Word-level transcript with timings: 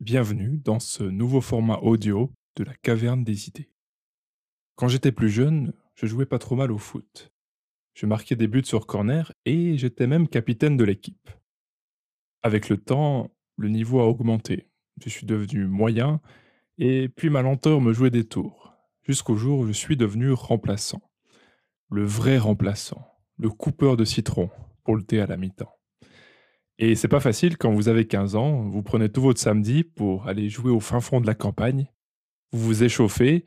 Bienvenue 0.00 0.56
dans 0.56 0.80
ce 0.80 1.02
nouveau 1.02 1.42
format 1.42 1.76
audio 1.82 2.32
de 2.56 2.64
la 2.64 2.72
caverne 2.72 3.22
des 3.22 3.48
idées. 3.48 3.70
Quand 4.76 4.88
j'étais 4.88 5.12
plus 5.12 5.28
jeune, 5.28 5.74
je 5.94 6.06
jouais 6.06 6.24
pas 6.24 6.38
trop 6.38 6.56
mal 6.56 6.72
au 6.72 6.78
foot. 6.78 7.34
Je 7.92 8.06
marquais 8.06 8.34
des 8.34 8.48
buts 8.48 8.64
sur 8.64 8.86
corner 8.86 9.30
et 9.44 9.76
j'étais 9.76 10.06
même 10.06 10.26
capitaine 10.26 10.78
de 10.78 10.84
l'équipe. 10.84 11.28
Avec 12.42 12.70
le 12.70 12.78
temps, 12.78 13.30
le 13.58 13.68
niveau 13.68 14.00
a 14.00 14.06
augmenté. 14.06 14.70
Je 15.04 15.10
suis 15.10 15.26
devenu 15.26 15.66
moyen 15.66 16.22
et 16.78 17.10
puis 17.10 17.28
ma 17.28 17.42
lenteur 17.42 17.82
me 17.82 17.92
jouait 17.92 18.08
des 18.08 18.24
tours, 18.24 18.72
jusqu'au 19.02 19.36
jour 19.36 19.58
où 19.58 19.66
je 19.66 19.72
suis 19.72 19.98
devenu 19.98 20.32
remplaçant. 20.32 21.02
Le 21.90 22.06
vrai 22.06 22.38
remplaçant, 22.38 23.06
le 23.36 23.50
coupeur 23.50 23.98
de 23.98 24.06
citron 24.06 24.48
pour 24.82 24.96
le 24.96 25.02
thé 25.02 25.20
à 25.20 25.26
la 25.26 25.36
mi-temps. 25.36 25.79
Et 26.82 26.94
c'est 26.94 27.08
pas 27.08 27.20
facile 27.20 27.58
quand 27.58 27.70
vous 27.70 27.88
avez 27.88 28.06
15 28.06 28.36
ans, 28.36 28.62
vous 28.62 28.82
prenez 28.82 29.10
tout 29.10 29.20
votre 29.20 29.38
samedi 29.38 29.84
pour 29.84 30.26
aller 30.26 30.48
jouer 30.48 30.70
au 30.70 30.80
fin 30.80 31.00
fond 31.00 31.20
de 31.20 31.26
la 31.26 31.34
campagne, 31.34 31.92
vous 32.52 32.60
vous 32.64 32.82
échauffez, 32.82 33.44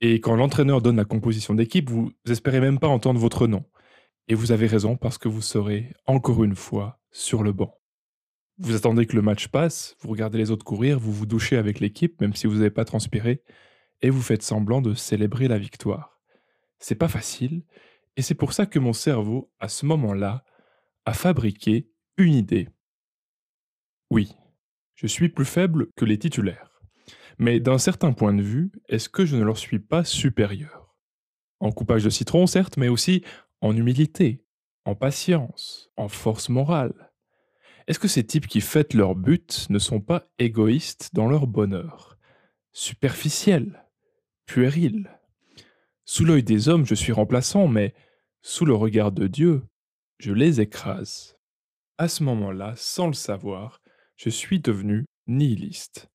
et 0.00 0.18
quand 0.18 0.34
l'entraîneur 0.34 0.82
donne 0.82 0.96
la 0.96 1.04
composition 1.04 1.54
d'équipe, 1.54 1.88
vous 1.88 2.10
espérez 2.28 2.58
même 2.58 2.80
pas 2.80 2.88
entendre 2.88 3.20
votre 3.20 3.46
nom. 3.46 3.64
Et 4.26 4.34
vous 4.34 4.50
avez 4.50 4.66
raison 4.66 4.96
parce 4.96 5.16
que 5.16 5.28
vous 5.28 5.42
serez 5.42 5.92
encore 6.06 6.42
une 6.42 6.56
fois 6.56 6.98
sur 7.12 7.44
le 7.44 7.52
banc. 7.52 7.72
Vous 8.58 8.74
attendez 8.74 9.06
que 9.06 9.14
le 9.14 9.22
match 9.22 9.46
passe, 9.46 9.96
vous 10.00 10.10
regardez 10.10 10.38
les 10.38 10.50
autres 10.50 10.64
courir, 10.64 10.98
vous 10.98 11.12
vous 11.12 11.26
douchez 11.26 11.56
avec 11.56 11.78
l'équipe 11.78 12.20
même 12.20 12.34
si 12.34 12.48
vous 12.48 12.56
n'avez 12.56 12.70
pas 12.70 12.84
transpiré, 12.84 13.44
et 14.00 14.10
vous 14.10 14.22
faites 14.22 14.42
semblant 14.42 14.82
de 14.82 14.94
célébrer 14.94 15.46
la 15.46 15.58
victoire. 15.58 16.20
C'est 16.80 16.96
pas 16.96 17.06
facile, 17.06 17.62
et 18.16 18.22
c'est 18.22 18.34
pour 18.34 18.52
ça 18.52 18.66
que 18.66 18.80
mon 18.80 18.92
cerveau, 18.92 19.52
à 19.60 19.68
ce 19.68 19.86
moment-là, 19.86 20.42
a 21.04 21.12
fabriqué 21.12 21.91
une 22.22 22.34
idée. 22.34 22.68
Oui, 24.10 24.36
je 24.94 25.06
suis 25.06 25.28
plus 25.28 25.44
faible 25.44 25.88
que 25.96 26.04
les 26.04 26.18
titulaires. 26.18 26.80
Mais 27.38 27.60
d'un 27.60 27.78
certain 27.78 28.12
point 28.12 28.34
de 28.34 28.42
vue, 28.42 28.70
est-ce 28.88 29.08
que 29.08 29.24
je 29.24 29.36
ne 29.36 29.44
leur 29.44 29.58
suis 29.58 29.78
pas 29.78 30.04
supérieur? 30.04 30.96
En 31.60 31.72
coupage 31.72 32.04
de 32.04 32.10
citron, 32.10 32.46
certes, 32.46 32.76
mais 32.76 32.88
aussi 32.88 33.24
en 33.60 33.76
humilité, 33.76 34.44
en 34.84 34.94
patience, 34.94 35.90
en 35.96 36.08
force 36.08 36.48
morale. 36.48 37.12
Est-ce 37.86 37.98
que 37.98 38.08
ces 38.08 38.24
types 38.24 38.46
qui 38.46 38.60
fêtent 38.60 38.94
leur 38.94 39.14
but 39.14 39.66
ne 39.70 39.78
sont 39.78 40.00
pas 40.00 40.28
égoïstes 40.38 41.10
dans 41.14 41.28
leur 41.28 41.46
bonheur? 41.46 42.18
Superficiels 42.72 43.84
Puérils 44.46 45.10
Sous 46.04 46.24
l'œil 46.24 46.42
des 46.42 46.68
hommes, 46.68 46.86
je 46.86 46.94
suis 46.94 47.12
remplaçant, 47.12 47.66
mais 47.66 47.94
sous 48.42 48.64
le 48.64 48.74
regard 48.74 49.12
de 49.12 49.26
Dieu, 49.26 49.62
je 50.18 50.32
les 50.32 50.60
écrase 50.60 51.36
à 51.98 52.08
ce 52.08 52.22
moment-là, 52.22 52.74
sans 52.76 53.06
le 53.06 53.12
savoir, 53.12 53.80
je 54.16 54.30
suis 54.30 54.60
devenu 54.60 55.06
nihiliste. 55.26 56.08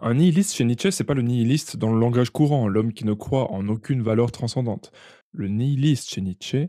Un 0.00 0.14
nihiliste 0.14 0.54
chez 0.54 0.64
Nietzsche, 0.64 0.90
c'est 0.90 1.04
pas 1.04 1.14
le 1.14 1.22
nihiliste 1.22 1.76
dans 1.76 1.92
le 1.92 2.00
langage 2.00 2.30
courant, 2.30 2.68
l'homme 2.68 2.92
qui 2.92 3.04
ne 3.04 3.14
croit 3.14 3.50
en 3.52 3.68
aucune 3.68 4.02
valeur 4.02 4.32
transcendante. 4.32 4.92
Le 5.32 5.48
nihiliste 5.48 6.10
chez 6.10 6.20
Nietzsche, 6.20 6.68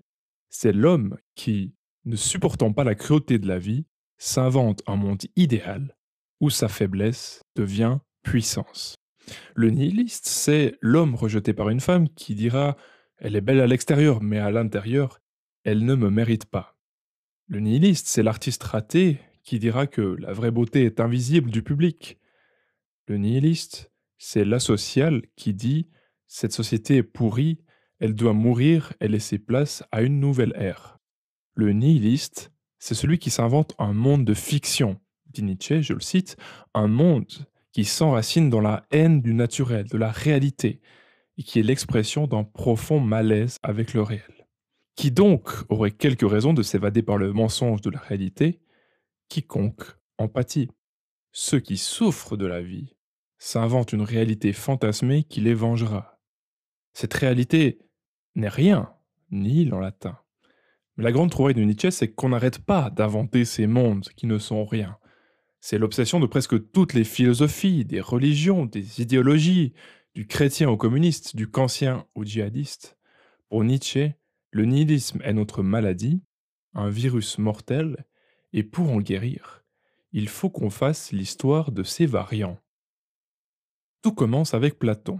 c'est 0.49 0.73
l'homme 0.73 1.17
qui, 1.35 1.73
ne 2.05 2.15
supportant 2.15 2.71
pas 2.71 2.83
la 2.83 2.95
cruauté 2.95 3.39
de 3.39 3.47
la 3.47 3.59
vie, 3.59 3.85
s'invente 4.17 4.81
un 4.87 4.95
monde 4.95 5.23
idéal 5.35 5.95
où 6.39 6.49
sa 6.49 6.67
faiblesse 6.67 7.41
devient 7.55 7.97
puissance. 8.23 8.95
Le 9.55 9.69
nihiliste, 9.69 10.27
c'est 10.27 10.75
l'homme 10.81 11.15
rejeté 11.15 11.53
par 11.53 11.69
une 11.69 11.79
femme 11.79 12.09
qui 12.09 12.35
dira 12.35 12.77
Elle 13.17 13.35
est 13.35 13.41
belle 13.41 13.61
à 13.61 13.67
l'extérieur, 13.67 14.21
mais 14.21 14.39
à 14.39 14.51
l'intérieur, 14.51 15.19
elle 15.63 15.83
ne 15.83 15.95
me 15.95 16.09
mérite 16.09 16.45
pas. 16.45 16.74
Le 17.47 17.59
nihiliste, 17.59 18.07
c'est 18.07 18.23
l'artiste 18.23 18.63
raté 18.63 19.19
qui 19.43 19.59
dira 19.59 19.85
que 19.85 20.01
la 20.19 20.33
vraie 20.33 20.49
beauté 20.49 20.85
est 20.85 20.99
invisible 20.99 21.51
du 21.51 21.61
public. 21.61 22.17
Le 23.07 23.17
nihiliste, 23.17 23.91
c'est 24.17 24.45
l'asocial 24.45 25.21
qui 25.35 25.53
dit 25.53 25.87
cette 26.27 26.53
société 26.53 26.97
est 26.97 27.03
pourrie, 27.03 27.59
elle 27.99 28.15
doit 28.15 28.33
mourir 28.33 28.93
et 28.99 29.07
laisser 29.07 29.37
place 29.37 29.83
à 29.91 30.01
une 30.01 30.19
nouvelle 30.19 30.53
ère. 30.55 30.97
Le 31.53 31.71
nihiliste, 31.71 32.51
c'est 32.79 32.95
celui 32.95 33.19
qui 33.19 33.29
s'invente 33.29 33.75
un 33.77 33.93
monde 33.93 34.25
de 34.25 34.33
fiction, 34.33 34.99
dit 35.31 35.43
Nietzsche, 35.43 35.83
je 35.83 35.93
le 35.93 35.99
cite, 35.99 36.37
un 36.73 36.87
monde 36.87 37.31
qui 37.71 37.85
s'enracine 37.85 38.49
dans 38.49 38.61
la 38.61 38.87
haine 38.89 39.21
du 39.21 39.35
naturel, 39.35 39.87
de 39.87 39.97
la 39.97 40.09
réalité, 40.09 40.81
et 41.37 41.43
qui 41.43 41.59
est 41.59 41.63
l'expression 41.63 42.25
d'un 42.25 42.43
profond 42.43 42.99
malaise 42.99 43.59
avec 43.61 43.93
le 43.93 44.01
réel. 44.01 44.34
Qui 44.95 45.11
donc 45.11 45.49
aurait 45.69 45.91
quelques 45.91 46.29
raisons 46.29 46.53
de 46.53 46.63
s'évader 46.63 47.01
par 47.01 47.17
le 47.17 47.33
mensonge 47.33 47.81
de 47.81 47.89
la 47.89 47.99
réalité 47.99 48.61
Quiconque 49.27 49.83
empathie. 50.17 50.69
Ceux 51.31 51.59
qui 51.59 51.77
souffrent 51.77 52.37
de 52.37 52.45
la 52.45 52.61
vie 52.61 52.95
s'inventent 53.37 53.91
une 53.91 54.01
réalité 54.01 54.53
fantasmée 54.53 55.23
qui 55.23 55.41
les 55.41 55.53
vengera. 55.53 56.21
Cette 56.93 57.13
réalité 57.13 57.79
n'est 58.35 58.47
rien, 58.47 58.93
ni 59.31 59.69
en 59.71 59.79
latin. 59.79 60.17
Mais 60.95 61.03
la 61.03 61.11
grande 61.11 61.29
trouvaille 61.29 61.53
de 61.53 61.63
Nietzsche, 61.63 61.91
c'est 61.91 62.13
qu'on 62.13 62.29
n'arrête 62.29 62.59
pas 62.59 62.89
d'inventer 62.89 63.43
ces 63.43 63.67
mondes 63.67 64.07
qui 64.15 64.27
ne 64.27 64.37
sont 64.37 64.63
rien. 64.65 64.97
C'est 65.59 65.77
l'obsession 65.77 66.19
de 66.19 66.25
presque 66.25 66.71
toutes 66.71 66.93
les 66.93 67.03
philosophies, 67.03 67.83
des 67.83 67.99
religions, 67.99 68.65
des 68.65 69.01
idéologies, 69.01 69.73
du 70.13 70.25
chrétien 70.25 70.69
au 70.69 70.77
communiste, 70.77 71.35
du 71.35 71.49
kantien 71.49 72.05
au 72.15 72.23
djihadiste. 72.23 72.97
Pour 73.49 73.63
Nietzsche, 73.65 74.15
le 74.55 74.63
nihilisme 74.63 75.19
est 75.25 75.33
notre 75.33 75.63
maladie, 75.63 76.23
un 76.75 76.87
virus 76.87 77.39
mortel, 77.39 78.05
et 78.53 78.63
pour 78.63 78.89
en 78.89 79.01
guérir, 79.01 79.65
il 80.13 80.29
faut 80.29 80.49
qu'on 80.49 80.69
fasse 80.69 81.11
l'histoire 81.11 81.73
de 81.73 81.83
ses 81.83 82.05
variants. 82.05 82.57
Tout 84.01 84.13
commence 84.13 84.53
avec 84.53 84.79
Platon. 84.79 85.19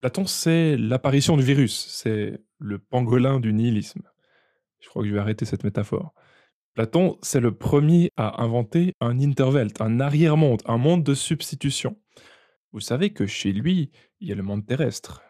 Platon, 0.00 0.24
c'est 0.24 0.78
l'apparition 0.78 1.36
du 1.36 1.42
virus, 1.42 1.86
c'est 1.90 2.40
le 2.58 2.78
pangolin 2.78 3.40
du 3.40 3.52
nihilisme. 3.52 4.08
Je 4.78 4.88
crois 4.88 5.02
que 5.02 5.08
je 5.10 5.12
vais 5.12 5.20
arrêter 5.20 5.44
cette 5.44 5.64
métaphore. 5.64 6.14
Platon, 6.72 7.18
c'est 7.20 7.40
le 7.40 7.54
premier 7.54 8.10
à 8.16 8.42
inventer 8.42 8.94
un 9.00 9.20
intervelt, 9.20 9.82
un 9.82 10.00
arrière-monde, 10.00 10.62
un 10.64 10.78
monde 10.78 11.04
de 11.04 11.12
substitution. 11.12 12.00
Vous 12.72 12.80
savez 12.80 13.12
que 13.12 13.26
chez 13.26 13.52
lui, 13.52 13.90
il 14.18 14.28
y 14.28 14.32
a 14.32 14.34
le 14.34 14.42
monde 14.42 14.64
terrestre. 14.64 15.20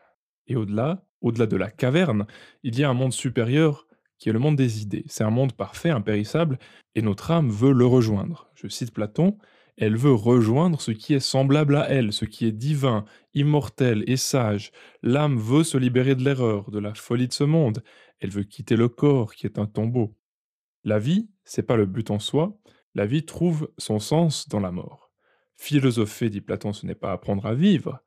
Et 0.47 0.55
au-delà, 0.55 1.05
au-delà 1.21 1.47
de 1.47 1.57
la 1.57 1.71
caverne, 1.71 2.27
il 2.63 2.79
y 2.79 2.85
a 2.85 2.91
un 2.91 2.95
monde 2.95 3.13
supérieur 3.13 3.87
qui 4.19 4.29
est 4.29 4.33
le 4.33 4.39
monde 4.39 4.57
des 4.57 4.83
idées. 4.83 5.05
C'est 5.09 5.25
un 5.25 5.31
monde 5.31 5.55
parfait, 5.55 5.91
impérissable, 5.91 6.59
et 6.95 7.03
notre 7.03 7.31
âme 7.31 7.51
veut 7.51 7.73
le 7.73 7.87
rejoindre. 7.87 8.51
Je 8.55 8.69
cite 8.69 8.93
Platon, 8.93 9.39
elle 9.77 9.97
veut 9.97 10.13
rejoindre 10.13 10.81
ce 10.81 10.91
qui 10.91 11.15
est 11.15 11.21
semblable 11.21 11.77
à 11.77 11.89
elle, 11.89 12.13
ce 12.13 12.27
qui 12.27 12.47
est 12.47 12.53
divin, 12.53 13.07
immortel 13.33 14.05
et 14.07 14.19
sage. 14.19 14.73
L'âme 15.03 15.39
veut 15.39 15.65
se 15.65 15.79
libérer 15.79 16.15
de 16.15 16.23
l'erreur, 16.23 16.71
de 16.71 16.79
la 16.79 16.93
folie 16.93 17.29
de 17.29 17.33
ce 17.33 17.45
monde. 17.45 17.83
Elle 18.21 18.31
veut 18.31 18.45
quitter 18.45 18.77
le 18.77 18.91
corps 18.91 19.35
qui 19.35 19.47
est 19.47 19.59
un 19.59 19.65
tombeau. 19.65 20.15
La 20.85 20.99
vie, 20.99 21.31
c'est 21.45 21.63
pas 21.63 21.77
le 21.77 21.87
but 21.87 22.11
en 22.11 22.19
soi. 22.19 22.59
La 22.95 23.07
vie 23.07 23.25
trouve 23.25 23.71
son 23.79 24.01
sens 24.01 24.49
dans 24.49 24.61
la 24.61 24.71
mort. 24.71 25.11
Philosopher, 25.57 26.29
dit 26.29 26.43
Platon, 26.43 26.75
ce 26.75 26.85
n'est 26.85 26.95
pas 26.95 27.13
apprendre 27.13 27.47
à 27.47 27.55
vivre, 27.55 28.01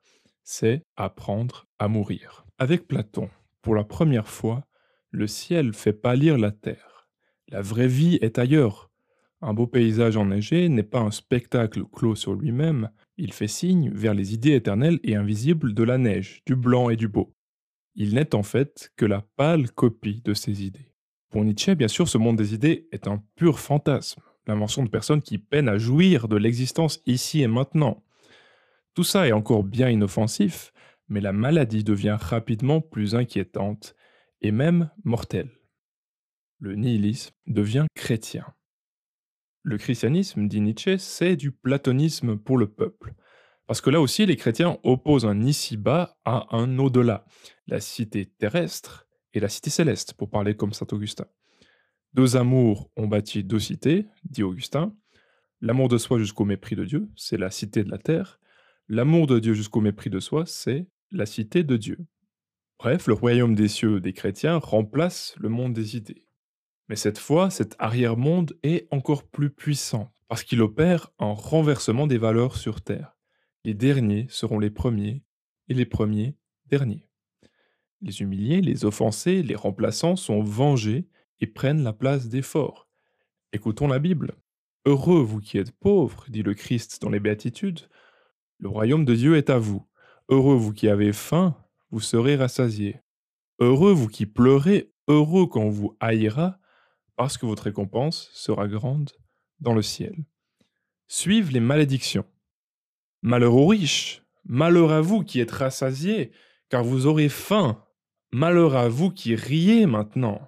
c'est 0.44 0.82
apprendre 0.96 1.66
à 1.78 1.88
mourir. 1.88 2.43
Avec 2.58 2.86
Platon, 2.86 3.30
pour 3.62 3.74
la 3.74 3.82
première 3.82 4.28
fois, 4.28 4.64
le 5.10 5.26
ciel 5.26 5.74
fait 5.74 5.92
pâlir 5.92 6.38
la 6.38 6.52
terre. 6.52 7.08
La 7.48 7.60
vraie 7.60 7.88
vie 7.88 8.16
est 8.22 8.38
ailleurs. 8.38 8.92
Un 9.40 9.54
beau 9.54 9.66
paysage 9.66 10.16
enneigé 10.16 10.68
n'est 10.68 10.84
pas 10.84 11.00
un 11.00 11.10
spectacle 11.10 11.82
clos 11.84 12.14
sur 12.14 12.34
lui-même, 12.34 12.90
il 13.16 13.32
fait 13.32 13.48
signe 13.48 13.90
vers 13.90 14.14
les 14.14 14.34
idées 14.34 14.54
éternelles 14.54 15.00
et 15.02 15.16
invisibles 15.16 15.74
de 15.74 15.82
la 15.82 15.98
neige, 15.98 16.42
du 16.46 16.54
blanc 16.54 16.90
et 16.90 16.96
du 16.96 17.08
beau. 17.08 17.34
Il 17.96 18.14
n'est 18.14 18.36
en 18.36 18.44
fait 18.44 18.92
que 18.96 19.04
la 19.04 19.22
pâle 19.34 19.72
copie 19.72 20.22
de 20.24 20.32
ces 20.32 20.64
idées. 20.64 20.92
Pour 21.30 21.44
Nietzsche, 21.44 21.74
bien 21.74 21.88
sûr, 21.88 22.08
ce 22.08 22.18
monde 22.18 22.36
des 22.36 22.54
idées 22.54 22.86
est 22.92 23.08
un 23.08 23.20
pur 23.34 23.58
fantasme, 23.58 24.22
l'invention 24.46 24.84
de 24.84 24.90
personnes 24.90 25.22
qui 25.22 25.38
peinent 25.38 25.68
à 25.68 25.78
jouir 25.78 26.28
de 26.28 26.36
l'existence 26.36 27.02
ici 27.06 27.42
et 27.42 27.48
maintenant. 27.48 28.04
Tout 28.94 29.04
ça 29.04 29.26
est 29.26 29.32
encore 29.32 29.64
bien 29.64 29.90
inoffensif, 29.90 30.72
mais 31.08 31.20
la 31.20 31.32
maladie 31.32 31.84
devient 31.84 32.16
rapidement 32.18 32.80
plus 32.80 33.14
inquiétante 33.14 33.94
et 34.40 34.50
même 34.50 34.90
mortelle. 35.04 35.50
Le 36.58 36.74
nihilisme 36.74 37.34
devient 37.46 37.86
chrétien. 37.94 38.46
Le 39.62 39.78
christianisme, 39.78 40.46
dit 40.46 40.60
Nietzsche, 40.60 40.98
c'est 40.98 41.36
du 41.36 41.50
platonisme 41.50 42.36
pour 42.36 42.58
le 42.58 42.66
peuple. 42.66 43.14
Parce 43.66 43.80
que 43.80 43.90
là 43.90 44.00
aussi, 44.00 44.26
les 44.26 44.36
chrétiens 44.36 44.78
opposent 44.82 45.24
un 45.24 45.40
ici-bas 45.40 46.18
à 46.24 46.54
un 46.54 46.78
au-delà, 46.78 47.24
la 47.66 47.80
cité 47.80 48.26
terrestre 48.26 49.06
et 49.32 49.40
la 49.40 49.48
cité 49.48 49.70
céleste, 49.70 50.12
pour 50.14 50.28
parler 50.28 50.54
comme 50.54 50.74
saint 50.74 50.86
Augustin. 50.92 51.24
Deux 52.12 52.36
amours 52.36 52.90
ont 52.96 53.08
bâti 53.08 53.42
deux 53.42 53.58
cités, 53.58 54.06
dit 54.24 54.42
Augustin. 54.42 54.94
L'amour 55.60 55.88
de 55.88 55.96
soi 55.96 56.18
jusqu'au 56.18 56.44
mépris 56.44 56.76
de 56.76 56.84
Dieu, 56.84 57.08
c'est 57.16 57.38
la 57.38 57.50
cité 57.50 57.82
de 57.82 57.90
la 57.90 57.98
terre. 57.98 58.38
L'amour 58.88 59.26
de 59.26 59.38
Dieu 59.38 59.54
jusqu'au 59.54 59.80
mépris 59.80 60.10
de 60.10 60.20
soi, 60.20 60.44
c'est 60.46 60.86
la 61.14 61.26
cité 61.26 61.62
de 61.64 61.76
Dieu. 61.76 61.98
Bref, 62.78 63.06
le 63.06 63.14
royaume 63.14 63.54
des 63.54 63.68
cieux 63.68 64.00
des 64.00 64.12
chrétiens 64.12 64.58
remplace 64.58 65.34
le 65.38 65.48
monde 65.48 65.72
des 65.72 65.96
idées. 65.96 66.26
Mais 66.88 66.96
cette 66.96 67.18
fois, 67.18 67.50
cet 67.50 67.76
arrière-monde 67.78 68.58
est 68.62 68.88
encore 68.90 69.26
plus 69.26 69.50
puissant, 69.50 70.12
parce 70.28 70.42
qu'il 70.42 70.60
opère 70.60 71.10
un 71.18 71.32
renversement 71.32 72.06
des 72.06 72.18
valeurs 72.18 72.56
sur 72.56 72.82
Terre. 72.82 73.16
Les 73.64 73.74
derniers 73.74 74.26
seront 74.28 74.58
les 74.58 74.70
premiers, 74.70 75.22
et 75.68 75.74
les 75.74 75.86
premiers 75.86 76.36
derniers. 76.66 77.08
Les 78.02 78.20
humiliés, 78.20 78.60
les 78.60 78.84
offensés, 78.84 79.42
les 79.42 79.54
remplaçants 79.54 80.16
sont 80.16 80.42
vengés 80.42 81.08
et 81.40 81.46
prennent 81.46 81.82
la 81.82 81.94
place 81.94 82.28
des 82.28 82.42
forts. 82.42 82.88
Écoutons 83.52 83.88
la 83.88 83.98
Bible. 83.98 84.34
Heureux 84.84 85.22
vous 85.22 85.40
qui 85.40 85.56
êtes 85.56 85.72
pauvres, 85.72 86.26
dit 86.28 86.42
le 86.42 86.52
Christ 86.52 87.00
dans 87.00 87.08
les 87.08 87.20
béatitudes, 87.20 87.80
le 88.58 88.68
royaume 88.68 89.06
de 89.06 89.14
Dieu 89.14 89.36
est 89.36 89.48
à 89.48 89.58
vous. 89.58 89.86
Heureux 90.30 90.56
vous 90.56 90.72
qui 90.72 90.88
avez 90.88 91.12
faim, 91.12 91.54
vous 91.90 92.00
serez 92.00 92.36
rassasiés. 92.36 93.00
Heureux 93.58 93.92
vous 93.92 94.08
qui 94.08 94.24
pleurez, 94.24 94.92
heureux 95.06 95.46
quand 95.46 95.68
vous 95.68 95.96
haïra, 96.00 96.58
parce 97.16 97.36
que 97.36 97.46
votre 97.46 97.64
récompense 97.64 98.30
sera 98.32 98.66
grande 98.66 99.10
dans 99.60 99.74
le 99.74 99.82
ciel. 99.82 100.24
Suivent 101.08 101.52
les 101.52 101.60
malédictions. 101.60 102.24
Malheur 103.22 103.54
aux 103.54 103.66
riches, 103.66 104.22
malheur 104.44 104.92
à 104.92 105.02
vous 105.02 105.22
qui 105.22 105.40
êtes 105.40 105.50
rassasiés, 105.50 106.32
car 106.70 106.84
vous 106.84 107.06
aurez 107.06 107.28
faim. 107.28 107.84
Malheur 108.32 108.74
à 108.74 108.88
vous 108.88 109.10
qui 109.10 109.34
riez 109.34 109.86
maintenant, 109.86 110.40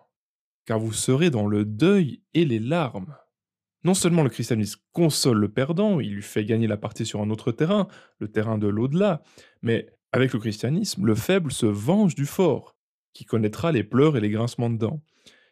car 0.65 0.79
vous 0.79 0.93
serez 0.93 1.31
dans 1.31 1.47
le 1.47 1.65
deuil 1.65 2.23
et 2.35 2.45
les 2.45 2.59
larmes. 2.59 3.17
Non 3.85 3.95
seulement 3.95 4.23
le 4.23 4.31
christianisme 4.31 4.81
console 4.93 5.39
le 5.39 5.49
perdant, 5.49 6.01
il 6.01 6.15
lui 6.15 6.23
fait 6.23 6.45
gagner 6.45 6.67
la 6.67 6.77
partie 6.77 7.07
sur 7.07 7.21
un 7.21 7.31
autre 7.31 7.53
terrain, 7.53 7.89
le 8.19 8.29
terrain 8.29 8.59
de 8.59 8.67
l'au-delà, 8.67 9.23
mais 9.63 9.87
avec 10.13 10.33
le 10.33 10.39
christianisme, 10.39 11.05
le 11.05 11.15
faible 11.15 11.53
se 11.53 11.67
venge 11.67 12.15
du 12.15 12.27
fort, 12.27 12.77
qui 13.13 13.25
connaîtra 13.25 13.73
les 13.73 13.85
pleurs 13.85 14.17
et 14.17 14.21
les 14.21 14.31
grincements 14.31 14.71
de 14.71 14.79
dents. 14.79 15.03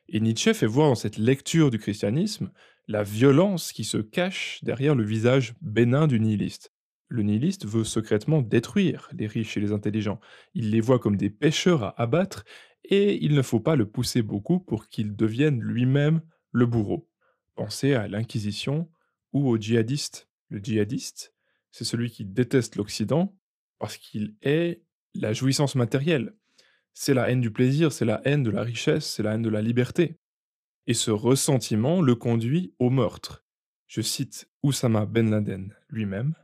Et 0.09 0.21
Nietzsche 0.21 0.53
fait 0.55 0.67
voir 0.67 0.89
dans 0.89 0.95
cette 0.95 1.17
lecture 1.17 1.71
du 1.71 1.79
christianisme 1.79 2.51
la 2.89 3.03
violence 3.03 3.73
qui 3.73 3.85
se 3.85 3.99
cache 3.99 4.61
derrière 4.63 4.95
le 4.95 5.05
visage 5.05 5.55
bénin 5.63 6.07
du 6.07 6.21
nihiliste. 6.21 6.73
Le 7.09 7.23
nihiliste 7.23 7.67
veut 7.67 7.85
secrètement 7.85 8.43
détruire 8.43 9.09
les 9.13 9.27
riches 9.27 9.57
et 9.57 9.61
les 9.61 9.73
intelligents. 9.73 10.21
Il 10.55 10.71
les 10.71 10.81
voit 10.81 10.99
comme 10.99 11.17
des 11.17 11.31
pêcheurs 11.31 11.85
à 11.85 12.03
abattre 12.03 12.45
et 12.85 13.23
il 13.25 13.35
ne 13.35 13.43
faut 13.43 13.61
pas 13.61 13.77
le 13.77 13.89
pousser 13.89 14.23
beaucoup 14.23 14.61
pour 14.61 14.89
qu'il 14.89 15.17
devienne 15.17 15.61
lui-même 15.61 16.21
le 16.53 16.67
bourreau. 16.67 17.09
Pensez 17.55 17.95
à 17.95 18.09
l'Inquisition 18.09 18.91
ou 19.33 19.49
au 19.49 19.59
djihadiste. 19.59 20.29
Le 20.49 20.59
djihadiste, 20.59 21.35
c'est 21.71 21.85
celui 21.85 22.11
qui 22.11 22.25
déteste 22.25 22.77
l'Occident 22.77 23.37
parce 23.79 23.97
qu'il 23.97 24.37
est 24.43 24.83
la 25.15 25.33
jouissance 25.33 25.75
matérielle. 25.75 26.35
C'est 26.93 27.15
la 27.15 27.31
haine 27.31 27.41
du 27.41 27.51
plaisir, 27.51 27.93
c'est 27.93 28.05
la 28.05 28.21
haine 28.25 28.43
de 28.43 28.51
la 28.51 28.63
richesse, 28.63 29.07
c'est 29.07 29.23
la 29.23 29.35
haine 29.35 29.43
de 29.43 29.49
la 29.49 29.63
liberté. 29.63 30.19
Et 30.87 30.95
ce 30.95 31.11
ressentiment 31.11 32.01
le 32.01 32.15
conduit 32.15 32.75
au 32.79 32.91
meurtre. 32.91 33.45
Je 33.87 34.01
cite 34.01 34.49
Oussama 34.63 35.07
Ben 35.07 35.31
Laden 35.31 35.75
lui-même. 35.89 36.35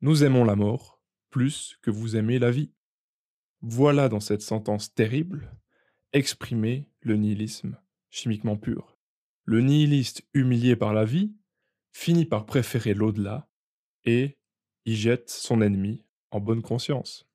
Nous 0.00 0.24
aimons 0.24 0.44
la 0.44 0.56
mort 0.56 1.02
plus 1.30 1.78
que 1.82 1.90
vous 1.90 2.16
aimez 2.16 2.38
la 2.38 2.50
vie. 2.50 2.72
Voilà 3.62 4.08
dans 4.08 4.20
cette 4.20 4.42
sentence 4.42 4.92
terrible 4.94 5.50
exprimé 6.12 6.88
le 7.00 7.16
nihilisme 7.16 7.78
chimiquement 8.10 8.56
pur. 8.56 8.89
Le 9.44 9.60
nihiliste 9.60 10.22
humilié 10.34 10.76
par 10.76 10.92
la 10.92 11.04
vie 11.04 11.32
finit 11.92 12.24
par 12.24 12.46
préférer 12.46 12.94
l'au-delà 12.94 13.48
et 14.04 14.38
y 14.86 14.94
jette 14.94 15.30
son 15.30 15.60
ennemi 15.60 16.04
en 16.30 16.40
bonne 16.40 16.62
conscience. 16.62 17.28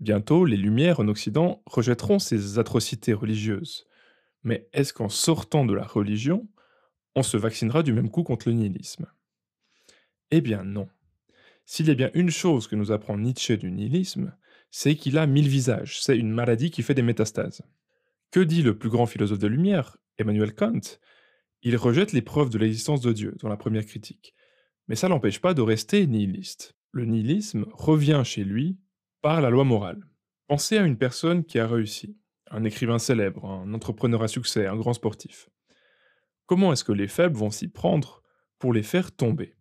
Bientôt, 0.00 0.44
les 0.46 0.56
Lumières 0.56 1.00
en 1.00 1.08
Occident 1.08 1.62
rejetteront 1.66 2.18
ces 2.18 2.58
atrocités 2.58 3.12
religieuses. 3.12 3.86
Mais 4.42 4.68
est-ce 4.72 4.92
qu'en 4.92 5.10
sortant 5.10 5.66
de 5.66 5.74
la 5.74 5.84
religion, 5.84 6.48
on 7.14 7.22
se 7.22 7.36
vaccinera 7.36 7.82
du 7.82 7.92
même 7.92 8.10
coup 8.10 8.22
contre 8.22 8.48
le 8.48 8.54
nihilisme? 8.54 9.06
Eh 10.30 10.40
bien 10.40 10.64
non. 10.64 10.88
S'il 11.66 11.86
y 11.86 11.90
a 11.90 11.94
bien 11.94 12.10
une 12.14 12.30
chose 12.30 12.66
que 12.66 12.76
nous 12.76 12.92
apprend 12.92 13.18
Nietzsche 13.18 13.56
du 13.56 13.70
nihilisme, 13.70 14.34
c'est 14.70 14.96
qu'il 14.96 15.18
a 15.18 15.26
mille 15.26 15.48
visages, 15.48 16.00
c'est 16.02 16.16
une 16.16 16.30
maladie 16.30 16.70
qui 16.70 16.82
fait 16.82 16.94
des 16.94 17.02
métastases. 17.02 17.62
Que 18.30 18.40
dit 18.40 18.62
le 18.62 18.78
plus 18.78 18.88
grand 18.88 19.06
philosophe 19.06 19.38
de 19.38 19.48
lumière, 19.48 19.98
Emmanuel 20.20 20.54
Kant 20.54 20.80
Il 21.62 21.76
rejette 21.76 22.12
les 22.12 22.22
preuves 22.22 22.50
de 22.50 22.58
l'existence 22.58 23.00
de 23.00 23.12
Dieu 23.12 23.36
dans 23.40 23.48
la 23.48 23.56
première 23.56 23.86
critique. 23.86 24.34
Mais 24.86 24.96
ça 24.96 25.08
l'empêche 25.08 25.40
pas 25.40 25.54
de 25.54 25.62
rester 25.62 26.06
nihiliste. 26.06 26.76
Le 26.92 27.04
nihilisme 27.04 27.66
revient 27.72 28.22
chez 28.24 28.44
lui 28.44 28.78
par 29.22 29.40
la 29.40 29.50
loi 29.50 29.64
morale. 29.64 30.04
Pensez 30.46 30.78
à 30.78 30.84
une 30.84 30.98
personne 30.98 31.44
qui 31.44 31.58
a 31.58 31.66
réussi, 31.66 32.18
un 32.50 32.64
écrivain 32.64 32.98
célèbre, 32.98 33.44
un 33.44 33.72
entrepreneur 33.72 34.22
à 34.22 34.28
succès, 34.28 34.66
un 34.66 34.76
grand 34.76 34.92
sportif. 34.92 35.48
Comment 36.46 36.72
est-ce 36.72 36.84
que 36.84 36.92
les 36.92 37.06
faibles 37.08 37.36
vont 37.36 37.50
s'y 37.50 37.68
prendre 37.68 38.22
pour 38.58 38.72
les 38.72 38.82
faire 38.82 39.12
tomber? 39.12 39.54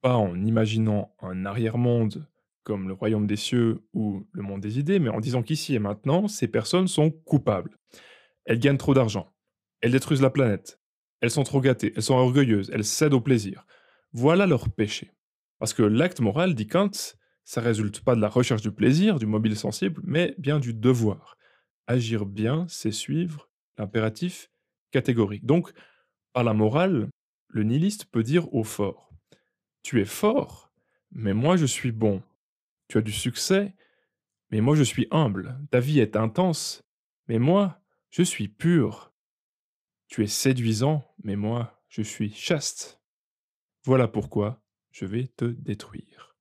Pas 0.00 0.16
en 0.16 0.42
imaginant 0.42 1.14
un 1.20 1.44
arrière-monde 1.44 2.26
comme 2.64 2.88
le 2.88 2.94
royaume 2.94 3.26
des 3.26 3.36
cieux 3.36 3.84
ou 3.92 4.26
le 4.32 4.42
monde 4.42 4.60
des 4.60 4.78
idées, 4.78 4.98
mais 4.98 5.10
en 5.10 5.20
disant 5.20 5.42
qu'ici 5.42 5.74
et 5.74 5.78
maintenant, 5.78 6.28
ces 6.28 6.48
personnes 6.48 6.88
sont 6.88 7.10
coupables. 7.10 7.76
Elles 8.44 8.58
gagnent 8.58 8.78
trop 8.78 8.94
d'argent, 8.94 9.31
elles 9.82 9.92
détruisent 9.92 10.22
la 10.22 10.30
planète, 10.30 10.80
elles 11.20 11.30
sont 11.30 11.44
trop 11.44 11.60
gâtées, 11.60 11.92
elles 11.94 12.02
sont 12.02 12.14
orgueilleuses, 12.14 12.70
elles 12.72 12.84
cèdent 12.84 13.14
au 13.14 13.20
plaisir. 13.20 13.66
Voilà 14.12 14.46
leur 14.46 14.70
péché. 14.70 15.12
Parce 15.58 15.74
que 15.74 15.82
l'acte 15.82 16.20
moral, 16.20 16.54
dit 16.54 16.66
Kant, 16.66 16.90
ça 17.44 17.60
résulte 17.60 18.00
pas 18.00 18.14
de 18.14 18.20
la 18.20 18.28
recherche 18.28 18.62
du 18.62 18.72
plaisir, 18.72 19.18
du 19.18 19.26
mobile 19.26 19.56
sensible, 19.56 20.00
mais 20.04 20.34
bien 20.38 20.58
du 20.58 20.74
devoir. 20.74 21.36
Agir 21.86 22.26
bien, 22.26 22.66
c'est 22.68 22.92
suivre 22.92 23.50
l'impératif 23.78 24.50
catégorique. 24.90 25.46
Donc, 25.46 25.72
par 26.32 26.44
la 26.44 26.54
morale, 26.54 27.08
le 27.48 27.62
nihiliste 27.62 28.06
peut 28.06 28.22
dire 28.22 28.52
au 28.54 28.64
fort 28.64 29.10
Tu 29.82 30.00
es 30.00 30.04
fort, 30.04 30.72
mais 31.10 31.34
moi 31.34 31.56
je 31.56 31.66
suis 31.66 31.92
bon. 31.92 32.22
Tu 32.88 32.98
as 32.98 33.02
du 33.02 33.12
succès, 33.12 33.74
mais 34.50 34.60
moi 34.60 34.74
je 34.74 34.82
suis 34.82 35.08
humble. 35.10 35.58
Ta 35.70 35.80
vie 35.80 36.00
est 36.00 36.16
intense, 36.16 36.82
mais 37.28 37.38
moi 37.38 37.80
je 38.10 38.22
suis 38.22 38.48
pur. 38.48 39.11
Tu 40.12 40.22
es 40.22 40.26
séduisant, 40.26 41.02
mais 41.24 41.36
moi 41.36 41.82
je 41.88 42.02
suis 42.02 42.34
chaste. 42.34 43.00
Voilà 43.86 44.08
pourquoi 44.08 44.62
je 44.90 45.06
vais 45.06 45.28
te 45.38 45.46
détruire. 45.46 46.36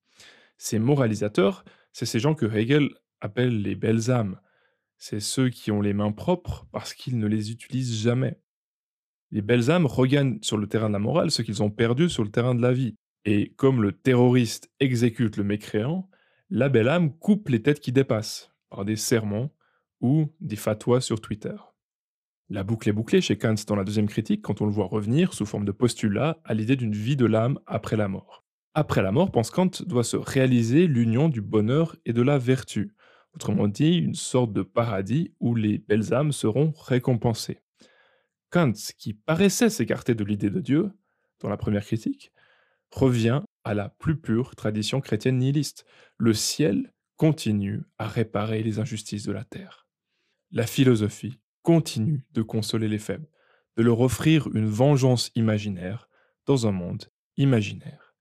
Ces 0.58 0.78
moralisateurs, 0.78 1.64
c'est 1.94 2.06
ces 2.06 2.20
gens 2.20 2.36
que 2.36 2.46
Hegel 2.46 2.90
appelle 3.22 3.62
les 3.62 3.76
belles 3.76 4.12
âmes. 4.12 4.42
C'est 4.98 5.22
ceux 5.22 5.48
qui 5.48 5.72
ont 5.72 5.80
les 5.80 5.94
mains 5.94 6.12
propres 6.12 6.68
parce 6.74 6.94
qu'ils 6.94 7.18
ne 7.18 7.28
les 7.28 7.50
utilisent 7.50 7.96
jamais. 7.96 8.42
Les 9.32 9.42
belles 9.42 9.72
âmes 9.72 9.86
regagnent 9.86 10.40
sur 10.42 10.58
le 10.58 10.68
terrain 10.68 10.90
de 10.90 10.94
la 10.94 11.00
morale 11.00 11.32
ce 11.32 11.42
qu'ils 11.42 11.64
ont 11.64 11.72
perdu 11.72 12.10
sur 12.10 12.26
le 12.26 12.30
terrain 12.30 12.56
de 12.56 12.62
la 12.62 12.74
vie. 12.74 12.98
Et 13.24 13.54
comme 13.54 13.82
le 13.82 13.94
terroriste 13.94 14.70
exécute 14.82 15.38
le 15.38 15.46
mécréant, 15.46 16.10
la 16.50 16.68
belle 16.68 16.90
âme 16.90 17.18
coupe 17.18 17.48
les 17.48 17.62
têtes 17.62 17.80
qui 17.80 17.94
dépassent, 17.94 18.52
par 18.70 18.84
des 18.84 18.98
sermons 18.98 19.50
ou 20.02 20.28
des 20.42 20.58
fatwas 20.58 21.00
sur 21.00 21.22
Twitter. 21.22 21.56
La 22.54 22.66
boucle 22.66 22.90
est 22.90 22.92
bouclée 22.92 23.22
chez 23.22 23.38
Kant 23.38 23.56
dans 23.66 23.78
la 23.78 23.86
deuxième 23.86 24.10
critique 24.10 24.42
quand 24.42 24.60
on 24.60 24.66
le 24.66 24.74
voit 24.74 24.88
revenir 24.88 25.34
sous 25.34 25.46
forme 25.46 25.64
de 25.64 25.72
postulat 25.72 26.38
à 26.44 26.54
l'idée 26.54 26.76
d'une 26.76 26.92
vie 26.92 27.16
de 27.16 27.26
l'âme 27.26 27.58
après 27.66 27.96
la 27.96 28.10
mort. 28.10 28.44
Après 28.74 29.02
la 29.02 29.14
mort, 29.14 29.32
pense 29.32 29.52
Kant, 29.52 29.72
doit 29.86 30.04
se 30.04 30.18
réaliser 30.18 30.86
l'union 30.86 31.30
du 31.30 31.40
bonheur 31.40 31.96
et 32.06 32.12
de 32.12 32.22
la 32.22 32.38
vertu, 32.38 32.94
autrement 33.34 33.70
dit 33.70 33.96
une 33.96 34.16
sorte 34.16 34.52
de 34.52 34.64
paradis 34.64 35.34
où 35.40 35.56
les 35.56 35.78
belles 35.78 36.14
âmes 36.14 36.34
seront 36.34 36.74
récompensées. 36.78 37.62
Kant, 38.50 38.74
qui 38.98 39.14
paraissait 39.14 39.70
s'écarter 39.70 40.14
de 40.14 40.26
l'idée 40.26 40.50
de 40.50 40.60
Dieu, 40.60 40.92
dans 41.40 41.48
la 41.48 41.56
première 41.56 41.86
critique, 41.86 42.34
revient 42.92 43.44
à 43.64 43.74
la 43.74 43.88
plus 43.88 44.20
pure 44.20 44.58
tradition 44.58 45.00
chrétienne 45.00 45.38
nihiliste. 45.38 45.86
Le 46.18 46.34
ciel 46.34 46.92
continue 47.16 47.84
à 47.98 48.10
réparer 48.10 48.62
les 48.62 48.80
injustices 48.80 49.24
de 49.24 49.32
la 49.32 49.46
terre. 49.46 49.88
La 50.52 50.68
philosophie 50.68 51.40
continue 51.64 52.26
de 52.32 52.42
consoler 52.42 52.88
les 52.88 53.00
faibles, 53.00 53.30
de 53.78 53.84
leur 53.84 54.02
offrir 54.02 54.48
une 54.54 54.68
vengeance 54.68 55.32
imaginaire 55.36 56.10
dans 56.46 56.68
un 56.68 56.72
monde 56.72 57.06
imaginaire. 57.38 58.16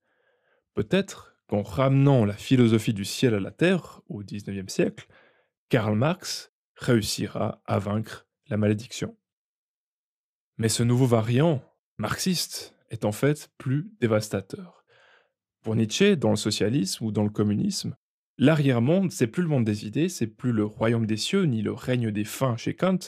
Peut-être 0.75 1.35
qu'en 1.47 1.63
ramenant 1.63 2.25
la 2.25 2.37
philosophie 2.37 2.95
du 2.95 3.05
ciel 3.05 3.35
à 3.35 3.41
la 3.41 3.51
terre 3.51 4.01
au 4.09 4.23
XIXe 4.23 4.73
siècle, 4.73 5.09
Karl 5.69 5.97
Marx 5.97 6.53
réussira 6.75 7.63
à 7.67 7.79
vaincre 7.79 8.27
la 8.49 8.57
malédiction. 8.57 9.17
Mais 10.59 10.69
ce 10.69 10.83
nouveau 10.83 11.07
variant 11.07 11.63
marxiste 11.99 12.77
est 12.91 13.05
en 13.05 13.13
fait 13.13 13.51
plus 13.59 13.91
dévastateur. 14.01 14.85
Pour 15.63 15.77
Nietzsche, 15.77 16.17
dans 16.17 16.31
le 16.31 16.37
socialisme 16.37 17.05
ou 17.05 17.13
dans 17.13 17.25
le 17.25 17.31
communisme, 17.31 17.97
l'arrière-monde, 18.41 19.13
c'est 19.13 19.29
plus 19.29 19.43
le 19.43 19.49
monde 19.49 19.65
des 19.65 19.87
idées, 19.87 20.09
c'est 20.09 20.27
plus 20.27 20.51
le 20.51 20.65
royaume 20.65 21.07
des 21.07 21.19
cieux, 21.19 21.45
ni 21.45 21.63
le 21.63 21.73
règne 21.73 22.11
des 22.11 22.25
fins 22.25 22.57
chez 22.57 22.75
Kant. 22.75 22.99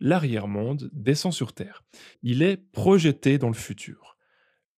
L'arrière-monde 0.00 0.88
descend 0.92 1.32
sur 1.32 1.52
Terre. 1.52 1.84
Il 2.22 2.42
est 2.42 2.56
projeté 2.56 3.36
dans 3.36 3.48
le 3.48 3.54
futur. 3.54 4.16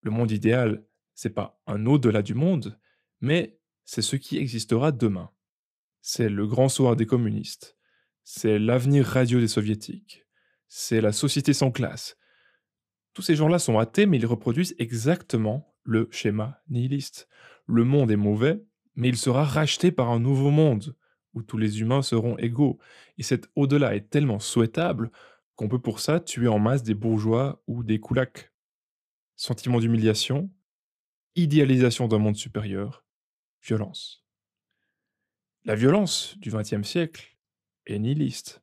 Le 0.01 0.11
monde 0.11 0.33
idéal, 0.33 0.85
c'est 1.15 1.35
pas 1.35 1.61
un 1.67 1.85
au-delà 1.85 2.23
du 2.23 2.35
monde, 2.35 2.81
mais 3.21 3.61
c'est 3.85 4.03
ce 4.03 4.17
qui 4.17 4.39
existera 4.39 4.91
demain. 4.91 5.31
C'est 6.01 6.31
le 6.31 6.47
grand 6.47 6.71
soir 6.71 6.97
des 6.97 7.07
communistes. 7.07 7.77
C'est 8.25 8.59
l'avenir 8.59 9.05
radieux 9.05 9.41
des 9.41 9.49
soviétiques. 9.49 10.25
C'est 10.67 11.03
la 11.03 11.13
société 11.13 11.53
sans 11.53 11.71
classe. 11.71 12.17
Tous 13.13 13.23
ces 13.23 13.37
gens-là 13.37 13.59
sont 13.59 13.79
athées, 13.79 14.07
mais 14.07 14.17
ils 14.17 14.27
reproduisent 14.27 14.75
exactement 14.79 15.75
le 15.83 16.09
schéma 16.11 16.63
nihiliste. 16.71 17.29
Le 17.67 17.85
monde 17.85 18.11
est 18.11 18.17
mauvais, 18.17 18.65
mais 18.95 19.09
il 19.09 19.17
sera 19.17 19.45
racheté 19.45 19.93
par 19.93 20.11
un 20.11 20.21
nouveau 20.21 20.51
monde, 20.51 20.97
où 21.35 21.43
tous 21.43 21.59
les 21.59 21.81
humains 21.81 22.03
seront 22.03 22.37
égaux. 22.39 22.79
Et 23.19 23.23
cet 23.23 23.49
au-delà 23.55 23.95
est 23.95 24.11
tellement 24.11 24.41
souhaitable 24.41 25.11
qu'on 25.57 25.69
peut 25.69 25.81
pour 25.81 26.01
ça 26.01 26.21
tuer 26.21 26.49
en 26.49 26.59
masse 26.59 26.83
des 26.83 26.95
bourgeois 26.95 27.63
ou 27.67 27.83
des 27.85 28.01
koulaks. 28.01 28.53
Sentiment 29.37 29.79
d'humiliation, 29.79 30.51
idéalisation 31.35 32.09
d'un 32.09 32.19
monde 32.19 32.37
supérieur, 32.37 33.05
violence. 33.63 34.25
La 35.65 35.75
violence 35.75 36.37
du 36.39 36.51
XXe 36.51 36.83
siècle 36.83 37.37
est 37.87 37.99
nihiliste. 37.99 38.63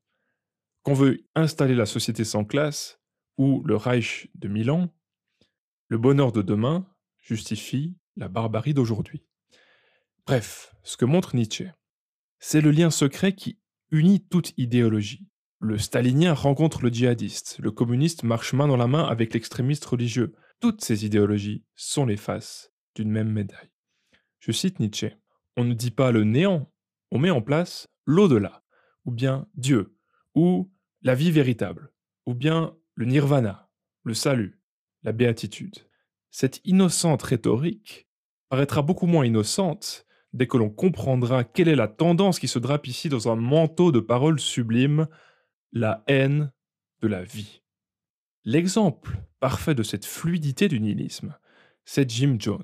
Qu'on 0.83 0.93
veut 0.93 1.25
installer 1.35 1.75
la 1.75 1.85
société 1.85 2.23
sans 2.23 2.45
classe 2.45 2.99
ou 3.37 3.61
le 3.65 3.75
Reich 3.75 4.29
de 4.35 4.47
Milan, 4.47 4.91
le 5.89 5.97
bonheur 5.97 6.31
de 6.31 6.41
demain 6.41 6.87
justifie 7.19 7.95
la 8.15 8.27
barbarie 8.27 8.73
d'aujourd'hui. 8.73 9.23
Bref, 10.27 10.75
ce 10.83 10.97
que 10.97 11.05
montre 11.05 11.37
Nietzsche, 11.37 11.71
c'est 12.37 12.59
le 12.59 12.71
lien 12.71 12.89
secret 12.89 13.33
qui 13.33 13.61
unit 13.91 14.27
toute 14.27 14.51
idéologie. 14.57 15.25
Le 15.61 15.77
stalinien 15.77 16.33
rencontre 16.33 16.81
le 16.81 16.89
djihadiste, 16.89 17.59
le 17.59 17.71
communiste 17.71 18.23
marche 18.23 18.51
main 18.51 18.67
dans 18.67 18.75
la 18.75 18.87
main 18.87 19.05
avec 19.05 19.33
l'extrémiste 19.33 19.85
religieux. 19.85 20.35
Toutes 20.59 20.83
ces 20.83 21.05
idéologies 21.05 21.63
sont 21.75 22.05
les 22.05 22.17
faces 22.17 22.73
d'une 22.93 23.09
même 23.09 23.31
médaille. 23.31 23.71
Je 24.39 24.51
cite 24.51 24.81
Nietzsche. 24.81 25.15
On 25.55 25.63
ne 25.63 25.73
dit 25.73 25.91
pas 25.91 26.11
le 26.11 26.25
néant, 26.25 26.69
on 27.09 27.19
met 27.19 27.29
en 27.29 27.41
place 27.41 27.87
l'au-delà, 28.05 28.65
ou 29.05 29.11
bien 29.11 29.47
Dieu, 29.55 29.95
ou 30.35 30.69
la 31.03 31.15
vie 31.15 31.31
véritable, 31.31 31.93
ou 32.25 32.33
bien 32.33 32.75
le 32.95 33.05
nirvana, 33.05 33.69
le 34.03 34.13
salut, 34.13 34.59
la 35.03 35.13
béatitude. 35.13 35.87
Cette 36.31 36.59
innocente 36.65 37.23
rhétorique 37.23 38.09
paraîtra 38.49 38.81
beaucoup 38.81 39.07
moins 39.07 39.25
innocente 39.25 40.03
dès 40.33 40.47
que 40.47 40.57
l'on 40.57 40.69
comprendra 40.69 41.43
quelle 41.43 41.67
est 41.67 41.75
la 41.75 41.87
tendance 41.87 42.39
qui 42.39 42.47
se 42.47 42.59
drape 42.59 42.87
ici 42.87 43.09
dans 43.09 43.31
un 43.31 43.35
manteau 43.35 43.91
de 43.91 43.99
paroles 43.99 44.39
sublimes, 44.39 45.07
la 45.71 46.03
haine 46.07 46.51
de 47.01 47.07
la 47.07 47.23
vie. 47.23 47.61
L'exemple 48.43 49.17
parfait 49.39 49.75
de 49.75 49.83
cette 49.83 50.05
fluidité 50.05 50.67
du 50.67 50.79
nihilisme, 50.79 51.37
c'est 51.85 52.09
Jim 52.09 52.37
Jones. 52.39 52.63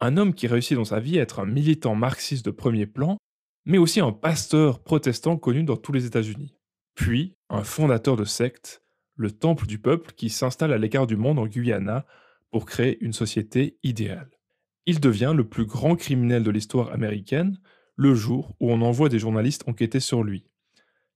Un 0.00 0.16
homme 0.16 0.34
qui 0.34 0.46
réussit 0.46 0.76
dans 0.76 0.84
sa 0.84 1.00
vie 1.00 1.18
à 1.18 1.22
être 1.22 1.40
un 1.40 1.46
militant 1.46 1.94
marxiste 1.94 2.44
de 2.44 2.50
premier 2.50 2.86
plan, 2.86 3.16
mais 3.64 3.78
aussi 3.78 4.00
un 4.00 4.12
pasteur 4.12 4.82
protestant 4.82 5.36
connu 5.36 5.62
dans 5.62 5.76
tous 5.76 5.92
les 5.92 6.06
États-Unis. 6.06 6.56
Puis, 6.94 7.36
un 7.48 7.62
fondateur 7.62 8.16
de 8.16 8.24
secte, 8.24 8.82
le 9.14 9.30
Temple 9.30 9.66
du 9.66 9.78
Peuple, 9.78 10.12
qui 10.12 10.30
s'installe 10.30 10.72
à 10.72 10.78
l'écart 10.78 11.06
du 11.06 11.16
monde 11.16 11.38
en 11.38 11.46
Guyana 11.46 12.06
pour 12.50 12.66
créer 12.66 13.02
une 13.02 13.12
société 13.12 13.78
idéale. 13.82 14.30
Il 14.84 14.98
devient 14.98 15.32
le 15.36 15.48
plus 15.48 15.64
grand 15.64 15.94
criminel 15.94 16.42
de 16.42 16.50
l'histoire 16.50 16.92
américaine 16.92 17.60
le 17.94 18.14
jour 18.14 18.56
où 18.58 18.72
on 18.72 18.82
envoie 18.82 19.08
des 19.08 19.20
journalistes 19.20 19.62
enquêter 19.68 20.00
sur 20.00 20.24
lui. 20.24 20.44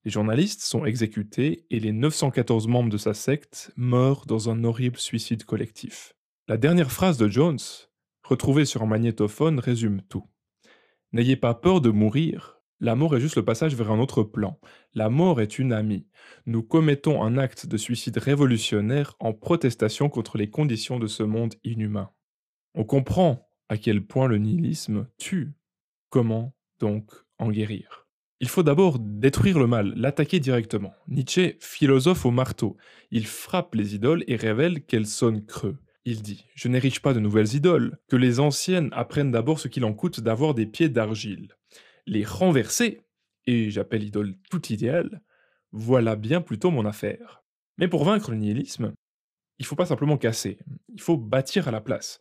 Les 0.05 0.11
journalistes 0.13 0.61
sont 0.61 0.85
exécutés 0.85 1.67
et 1.71 1.81
les 1.81 1.91
914 1.91 2.69
membres 2.69 2.91
de 2.91 2.97
sa 2.97 3.13
secte 3.13 3.73
meurent 3.77 4.25
dans 4.27 4.51
un 4.51 4.63
horrible 4.63 4.99
suicide 4.99 5.43
collectif. 5.43 6.15
La 6.47 6.57
dernière 6.57 6.93
phrase 6.93 7.19
de 7.19 7.27
Jones, 7.27 7.59
retrouvée 8.23 8.67
sur 8.67 8.83
un 8.83 8.87
magnétophone, 8.87 9.59
résume 9.59 10.01
tout. 10.03 10.25
N'ayez 11.13 11.35
pas 11.35 11.55
peur 11.55 11.81
de 11.81 11.91
mourir. 11.91 12.61
La 12.79 12.95
mort 12.95 13.17
est 13.17 13.21
juste 13.21 13.37
le 13.37 13.45
passage 13.45 13.75
vers 13.75 13.91
un 13.91 13.99
autre 13.99 14.23
plan. 14.23 14.61
La 14.95 15.09
mort 15.09 15.41
est 15.41 15.59
une 15.59 15.73
amie. 15.73 16.07
Nous 16.45 16.63
commettons 16.63 17.25
un 17.25 17.37
acte 17.37 17.67
de 17.67 17.77
suicide 17.77 18.19
révolutionnaire 18.19 19.17
en 19.19 19.33
protestation 19.33 20.09
contre 20.09 20.39
les 20.39 20.51
conditions 20.51 21.01
de 21.01 21.09
ce 21.09 21.25
monde 21.25 21.55
inhumain. 21.65 22.11
On 22.75 22.85
comprend 22.85 23.46
à 23.69 23.77
quel 23.77 24.05
point 24.05 24.29
le 24.29 24.39
nihilisme 24.39 25.09
tue. 25.19 25.53
Comment 26.11 26.55
donc 26.81 27.11
en 27.39 27.51
guérir? 27.51 28.07
Il 28.41 28.49
faut 28.49 28.63
d'abord 28.63 28.99
détruire 28.99 29.59
le 29.59 29.67
mal, 29.67 29.95
l'attaquer 29.97 30.41
directement. 30.41 30.93
Nietzsche, 31.09 31.57
philosophe 31.61 32.27
au 32.27 32.31
marteau, 32.31 32.77
il 33.11 33.27
frappe 33.27 33.75
les 33.75 33.95
idoles 33.95 34.25
et 34.27 34.37
révèle 34.37 34.85
qu'elles 34.85 35.07
sonnent 35.07 35.45
creux. 35.47 35.79
Il 36.05 36.23
dit 36.23 36.45
Je 36.55 36.69
n'érige 36.69 37.01
pas 37.01 37.15
de 37.15 37.21
nouvelles 37.21 37.55
idoles, 37.55 37.99
que 38.09 38.17
les 38.17 38.39
anciennes 38.39 38.91
apprennent 38.93 39.33
d'abord 39.33 39.59
ce 39.59 39.69
qu'il 39.69 39.85
en 39.85 39.95
coûte 39.95 40.21
d'avoir 40.21 40.55
des 40.55 40.67
pieds 40.67 40.91
d'argile. 40.91 41.57
Les 42.07 42.25
renverser, 42.25 43.01
et 43.47 43.71
j'appelle 43.71 44.05
idole 44.05 44.35
tout 44.51 44.67
idéal, 44.67 45.23
voilà 45.73 46.15
bien 46.15 46.43
plutôt 46.43 46.71
mon 46.71 46.85
affaire. 46.85 47.43
Mais 47.79 47.89
pour 47.89 48.05
vaincre 48.05 48.31
le 48.31 48.37
nihilisme, 48.37 48.93
il 49.59 49.63
ne 49.63 49.67
faut 49.67 49.77
pas 49.77 49.87
simplement 49.87 50.19
casser, 50.19 50.59
il 50.93 51.01
faut 51.01 51.17
bâtir 51.17 51.69
à 51.69 51.71
la 51.71 51.81
place 51.81 52.21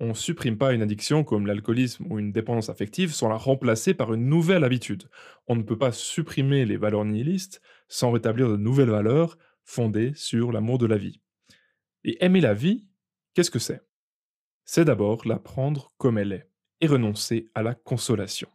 on 0.00 0.08
ne 0.08 0.14
supprime 0.14 0.56
pas 0.56 0.72
une 0.72 0.80
addiction 0.80 1.24
comme 1.24 1.46
l'alcoolisme 1.46 2.06
ou 2.10 2.18
une 2.18 2.32
dépendance 2.32 2.70
affective 2.70 3.12
sans 3.12 3.28
la 3.28 3.36
remplacer 3.36 3.92
par 3.92 4.14
une 4.14 4.26
nouvelle 4.26 4.64
habitude. 4.64 5.08
On 5.46 5.56
ne 5.56 5.62
peut 5.62 5.76
pas 5.78 5.92
supprimer 5.92 6.64
les 6.64 6.78
valeurs 6.78 7.04
nihilistes 7.04 7.60
sans 7.86 8.10
rétablir 8.10 8.48
de 8.48 8.56
nouvelles 8.56 8.90
valeurs 8.90 9.36
fondées 9.62 10.12
sur 10.14 10.52
l'amour 10.52 10.78
de 10.78 10.86
la 10.86 10.96
vie. 10.96 11.20
Et 12.04 12.24
aimer 12.24 12.40
la 12.40 12.54
vie, 12.54 12.86
qu'est-ce 13.34 13.50
que 13.50 13.58
c'est? 13.58 13.82
C'est 14.64 14.86
d'abord 14.86 15.28
la 15.28 15.38
prendre 15.38 15.92
comme 15.98 16.16
elle 16.16 16.32
est 16.32 16.50
et 16.80 16.86
renoncer 16.86 17.50
à 17.54 17.62
la 17.62 17.74
consolation. 17.74 18.48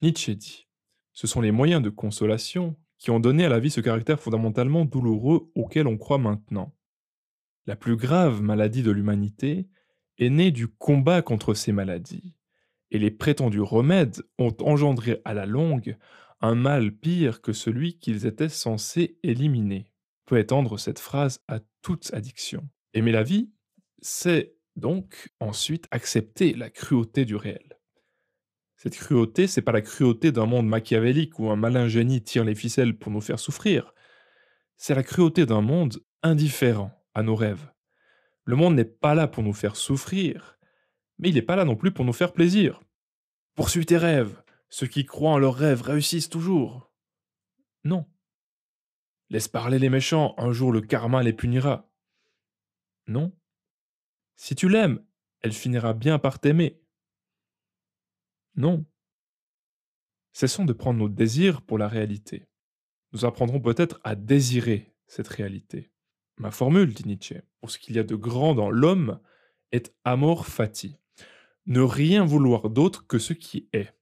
Nietzsche 0.00 0.34
dit 0.34 0.68
Ce 1.12 1.26
sont 1.26 1.42
les 1.42 1.52
moyens 1.52 1.82
de 1.82 1.90
consolation 1.90 2.76
qui 2.96 3.10
ont 3.10 3.20
donné 3.20 3.44
à 3.44 3.50
la 3.50 3.60
vie 3.60 3.70
ce 3.70 3.82
caractère 3.82 4.20
fondamentalement 4.20 4.86
douloureux 4.86 5.50
auquel 5.54 5.86
on 5.86 5.98
croit 5.98 6.18
maintenant. 6.18 6.74
La 7.66 7.76
plus 7.76 7.96
grave 7.96 8.40
maladie 8.40 8.82
de 8.82 8.90
l'humanité, 8.90 9.68
est 10.18 10.30
né 10.30 10.50
du 10.50 10.68
combat 10.68 11.22
contre 11.22 11.54
ces 11.54 11.72
maladies, 11.72 12.34
et 12.90 12.98
les 12.98 13.10
prétendus 13.10 13.60
remèdes 13.60 14.22
ont 14.38 14.54
engendré 14.60 15.20
à 15.24 15.34
la 15.34 15.46
longue 15.46 15.96
un 16.40 16.54
mal 16.54 16.92
pire 16.92 17.40
que 17.40 17.52
celui 17.52 17.98
qu'ils 17.98 18.26
étaient 18.26 18.48
censés 18.48 19.18
éliminer. 19.22 19.86
Peut 20.26 20.38
étendre 20.38 20.78
cette 20.78 20.98
phrase 20.98 21.40
à 21.48 21.60
toute 21.82 22.12
addiction. 22.12 22.68
Aimer 22.94 23.12
la 23.12 23.22
vie, 23.22 23.50
c'est 24.00 24.54
donc 24.76 25.30
ensuite 25.40 25.86
accepter 25.90 26.54
la 26.54 26.70
cruauté 26.70 27.24
du 27.24 27.36
réel. 27.36 27.78
Cette 28.76 28.96
cruauté, 28.96 29.46
c'est 29.46 29.62
pas 29.62 29.72
la 29.72 29.80
cruauté 29.80 30.32
d'un 30.32 30.46
monde 30.46 30.66
machiavélique 30.66 31.38
où 31.38 31.50
un 31.50 31.56
malin 31.56 31.86
génie 31.86 32.22
tire 32.22 32.44
les 32.44 32.56
ficelles 32.56 32.98
pour 32.98 33.12
nous 33.12 33.20
faire 33.20 33.38
souffrir. 33.38 33.94
C'est 34.76 34.96
la 34.96 35.04
cruauté 35.04 35.46
d'un 35.46 35.60
monde 35.60 36.00
indifférent 36.24 36.90
à 37.14 37.22
nos 37.22 37.36
rêves, 37.36 37.70
le 38.44 38.56
monde 38.56 38.74
n'est 38.74 38.84
pas 38.84 39.14
là 39.14 39.28
pour 39.28 39.42
nous 39.42 39.52
faire 39.52 39.76
souffrir, 39.76 40.58
mais 41.18 41.28
il 41.28 41.34
n'est 41.34 41.42
pas 41.42 41.56
là 41.56 41.64
non 41.64 41.76
plus 41.76 41.92
pour 41.92 42.04
nous 42.04 42.12
faire 42.12 42.32
plaisir. 42.32 42.82
Poursuis 43.54 43.86
tes 43.86 43.98
rêves. 43.98 44.42
Ceux 44.68 44.86
qui 44.86 45.04
croient 45.04 45.32
en 45.32 45.38
leurs 45.38 45.54
rêves 45.54 45.82
réussissent 45.82 46.30
toujours. 46.30 46.90
Non. 47.84 48.06
Laisse 49.28 49.48
parler 49.48 49.78
les 49.78 49.90
méchants, 49.90 50.34
un 50.38 50.50
jour 50.52 50.72
le 50.72 50.80
karma 50.80 51.22
les 51.22 51.32
punira. 51.32 51.90
Non. 53.06 53.36
Si 54.36 54.54
tu 54.54 54.68
l'aimes, 54.68 55.04
elle 55.40 55.52
finira 55.52 55.92
bien 55.92 56.18
par 56.18 56.38
t'aimer. 56.38 56.80
Non. 58.56 58.86
Cessons 60.32 60.64
de 60.64 60.72
prendre 60.72 60.98
nos 60.98 61.08
désirs 61.08 61.62
pour 61.62 61.78
la 61.78 61.88
réalité. 61.88 62.46
Nous 63.12 63.26
apprendrons 63.26 63.60
peut-être 63.60 64.00
à 64.04 64.14
désirer 64.14 64.94
cette 65.06 65.28
réalité. 65.28 65.91
Ma 66.38 66.50
formule, 66.50 66.92
dit 66.92 67.06
Nietzsche, 67.06 67.42
pour 67.60 67.70
ce 67.70 67.78
qu'il 67.78 67.96
y 67.96 67.98
a 67.98 68.04
de 68.04 68.16
grand 68.16 68.54
dans 68.54 68.70
l'homme, 68.70 69.20
est 69.70 69.94
amor 70.04 70.46
fati. 70.46 70.98
Ne 71.66 71.80
rien 71.80 72.24
vouloir 72.24 72.70
d'autre 72.70 73.06
que 73.06 73.18
ce 73.18 73.32
qui 73.32 73.68
est, 73.72 73.94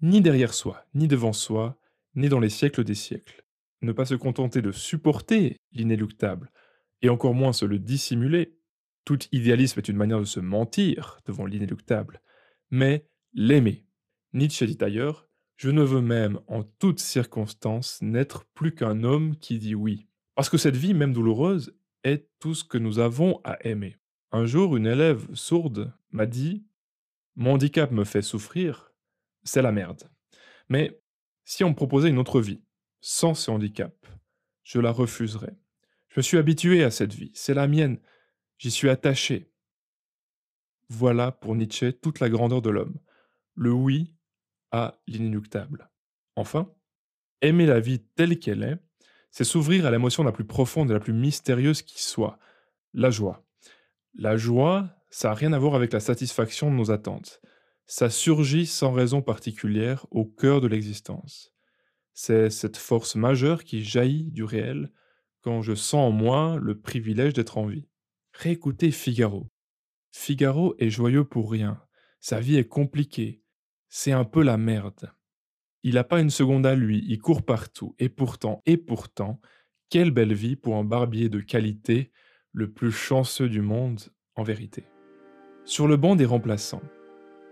ni 0.00 0.20
derrière 0.20 0.54
soi, 0.54 0.86
ni 0.94 1.08
devant 1.08 1.32
soi, 1.32 1.78
ni 2.14 2.28
dans 2.28 2.40
les 2.40 2.48
siècles 2.48 2.84
des 2.84 2.94
siècles. 2.94 3.44
Ne 3.82 3.92
pas 3.92 4.06
se 4.06 4.14
contenter 4.14 4.62
de 4.62 4.72
supporter 4.72 5.56
l'inéluctable, 5.72 6.50
et 7.02 7.08
encore 7.08 7.34
moins 7.34 7.52
se 7.52 7.64
le 7.64 7.78
dissimuler. 7.78 8.56
Tout 9.04 9.18
idéalisme 9.32 9.78
est 9.78 9.88
une 9.88 9.96
manière 9.96 10.18
de 10.18 10.24
se 10.24 10.40
mentir 10.40 11.20
devant 11.26 11.44
l'inéluctable, 11.44 12.20
mais 12.70 13.06
l'aimer. 13.34 13.84
Nietzsche 14.32 14.66
dit 14.66 14.82
ailleurs 14.82 15.28
Je 15.56 15.70
ne 15.70 15.82
veux 15.82 16.00
même, 16.00 16.40
en 16.46 16.62
toutes 16.62 17.00
circonstances, 17.00 18.00
n'être 18.02 18.44
plus 18.54 18.74
qu'un 18.74 19.04
homme 19.04 19.36
qui 19.36 19.58
dit 19.58 19.74
oui. 19.74 20.08
Parce 20.36 20.50
que 20.50 20.58
cette 20.58 20.76
vie, 20.76 20.94
même 20.94 21.14
douloureuse, 21.14 21.74
est 22.04 22.28
tout 22.38 22.54
ce 22.54 22.62
que 22.62 22.78
nous 22.78 22.98
avons 22.98 23.40
à 23.42 23.56
aimer. 23.66 23.96
Un 24.30 24.44
jour, 24.44 24.76
une 24.76 24.86
élève 24.86 25.26
sourde 25.34 25.92
m'a 26.10 26.26
dit 26.26 26.66
Mon 27.34 27.54
handicap 27.54 27.90
me 27.90 28.04
fait 28.04 28.22
souffrir, 28.22 28.92
c'est 29.44 29.62
la 29.62 29.72
merde. 29.72 30.08
Mais 30.68 31.00
si 31.46 31.64
on 31.64 31.70
me 31.70 31.74
proposait 31.74 32.10
une 32.10 32.18
autre 32.18 32.40
vie, 32.40 32.62
sans 33.00 33.34
ce 33.34 33.50
handicap, 33.50 34.06
je 34.62 34.78
la 34.78 34.90
refuserais. 34.90 35.56
Je 36.08 36.20
me 36.20 36.22
suis 36.22 36.38
habitué 36.38 36.84
à 36.84 36.90
cette 36.90 37.14
vie, 37.14 37.30
c'est 37.34 37.54
la 37.54 37.66
mienne, 37.66 37.98
j'y 38.58 38.70
suis 38.70 38.90
attaché. 38.90 39.50
Voilà 40.90 41.32
pour 41.32 41.56
Nietzsche 41.56 41.94
toute 41.94 42.20
la 42.20 42.28
grandeur 42.28 42.60
de 42.60 42.70
l'homme, 42.70 42.98
le 43.54 43.72
oui 43.72 44.14
à 44.70 45.00
l'inéluctable. 45.06 45.90
Enfin, 46.36 46.70
aimer 47.40 47.64
la 47.64 47.80
vie 47.80 48.04
telle 48.16 48.38
qu'elle 48.38 48.62
est, 48.62 48.85
c'est 49.36 49.44
s'ouvrir 49.44 49.84
à 49.84 49.90
l'émotion 49.90 50.22
la 50.22 50.32
plus 50.32 50.46
profonde 50.46 50.90
et 50.90 50.94
la 50.94 50.98
plus 50.98 51.12
mystérieuse 51.12 51.82
qui 51.82 52.02
soit, 52.02 52.38
la 52.94 53.10
joie. 53.10 53.44
La 54.14 54.38
joie, 54.38 54.88
ça 55.10 55.28
n'a 55.28 55.34
rien 55.34 55.52
à 55.52 55.58
voir 55.58 55.74
avec 55.74 55.92
la 55.92 56.00
satisfaction 56.00 56.70
de 56.70 56.76
nos 56.76 56.90
attentes. 56.90 57.42
Ça 57.84 58.08
surgit 58.08 58.64
sans 58.64 58.92
raison 58.92 59.20
particulière 59.20 60.06
au 60.10 60.24
cœur 60.24 60.62
de 60.62 60.68
l'existence. 60.68 61.52
C'est 62.14 62.48
cette 62.48 62.78
force 62.78 63.14
majeure 63.14 63.64
qui 63.64 63.84
jaillit 63.84 64.30
du 64.30 64.42
réel 64.42 64.90
quand 65.42 65.60
je 65.60 65.74
sens 65.74 66.08
en 66.08 66.12
moi 66.12 66.56
le 66.58 66.80
privilège 66.80 67.34
d'être 67.34 67.58
en 67.58 67.66
vie. 67.66 67.90
Réécoutez 68.32 68.90
Figaro. 68.90 69.50
Figaro 70.12 70.74
est 70.78 70.88
joyeux 70.88 71.24
pour 71.24 71.50
rien. 71.50 71.82
Sa 72.20 72.40
vie 72.40 72.56
est 72.56 72.68
compliquée. 72.68 73.42
C'est 73.90 74.12
un 74.12 74.24
peu 74.24 74.42
la 74.42 74.56
merde. 74.56 75.12
Il 75.86 75.94
n'a 75.94 76.02
pas 76.02 76.18
une 76.18 76.30
seconde 76.30 76.66
à 76.66 76.74
lui, 76.74 77.04
il 77.06 77.20
court 77.20 77.44
partout. 77.44 77.94
Et 78.00 78.08
pourtant, 78.08 78.60
et 78.66 78.76
pourtant, 78.76 79.40
quelle 79.88 80.10
belle 80.10 80.34
vie 80.34 80.56
pour 80.56 80.74
un 80.74 80.82
barbier 80.82 81.28
de 81.28 81.38
qualité, 81.38 82.10
le 82.50 82.72
plus 82.72 82.90
chanceux 82.90 83.48
du 83.48 83.60
monde, 83.60 84.00
en 84.34 84.42
vérité. 84.42 84.88
Sur 85.64 85.86
le 85.86 85.96
banc 85.96 86.16
des 86.16 86.24
remplaçants, 86.24 86.82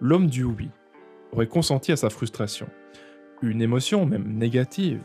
l'homme 0.00 0.26
du 0.26 0.42
oui 0.42 0.68
aurait 1.30 1.46
consenti 1.46 1.92
à 1.92 1.96
sa 1.96 2.10
frustration. 2.10 2.66
Une 3.40 3.62
émotion, 3.62 4.04
même 4.04 4.36
négative, 4.36 5.04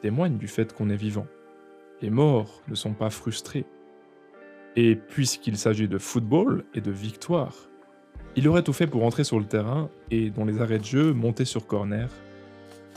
témoigne 0.00 0.38
du 0.38 0.48
fait 0.48 0.72
qu'on 0.72 0.88
est 0.88 0.96
vivant. 0.96 1.26
Les 2.00 2.08
morts 2.08 2.62
ne 2.68 2.74
sont 2.74 2.94
pas 2.94 3.10
frustrés. 3.10 3.66
Et 4.76 4.96
puisqu'il 4.96 5.58
s'agit 5.58 5.88
de 5.88 5.98
football 5.98 6.64
et 6.72 6.80
de 6.80 6.90
victoire, 6.90 7.68
il 8.34 8.48
aurait 8.48 8.62
tout 8.62 8.72
fait 8.72 8.86
pour 8.86 9.04
entrer 9.04 9.24
sur 9.24 9.38
le 9.38 9.46
terrain 9.46 9.90
et, 10.10 10.30
dans 10.30 10.46
les 10.46 10.62
arrêts 10.62 10.78
de 10.78 10.84
jeu, 10.86 11.12
monter 11.12 11.44
sur 11.44 11.66
corner 11.66 12.08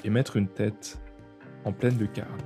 et 0.04 0.10
mettre 0.10 0.38
une 0.38 0.48
tête 0.48 1.00
en 1.66 1.72
pleine 1.72 1.98
lucarne. 1.98 2.38